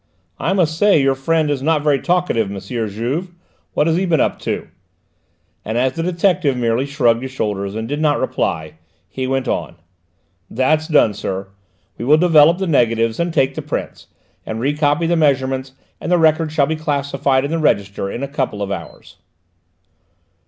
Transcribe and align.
"I 0.39 0.51
must 0.53 0.79
say 0.79 0.99
your 0.99 1.13
friend 1.13 1.51
is 1.51 1.61
not 1.61 1.83
very 1.83 1.99
talkative, 1.99 2.51
M. 2.51 2.59
Juve. 2.59 3.27
What 3.75 3.85
has 3.85 3.97
he 3.97 4.07
been 4.07 4.19
up 4.19 4.39
to?" 4.39 4.67
and 5.63 5.77
as 5.77 5.93
the 5.93 6.01
detective 6.01 6.57
merely 6.57 6.87
shrugged 6.87 7.21
his 7.21 7.29
shoulders 7.29 7.75
and 7.75 7.87
did 7.87 8.01
not 8.01 8.19
reply, 8.19 8.79
he 9.07 9.27
went 9.27 9.47
on: 9.47 9.75
"That's 10.49 10.87
done, 10.87 11.13
sir. 11.13 11.49
We 11.99 12.05
will 12.05 12.17
develop 12.17 12.57
the 12.57 12.65
negatives 12.65 13.19
and 13.19 13.31
take 13.31 13.53
the 13.53 13.61
prints, 13.61 14.07
and 14.43 14.59
recopy 14.59 15.07
the 15.07 15.15
measurements, 15.15 15.73
and 15.99 16.11
the 16.11 16.17
record 16.17 16.51
shall 16.51 16.65
be 16.65 16.75
classified 16.75 17.45
in 17.45 17.51
the 17.51 17.59
register 17.59 18.09
in 18.09 18.23
a 18.23 18.27
couple 18.27 18.63
of 18.63 18.71
hours." 18.71 19.17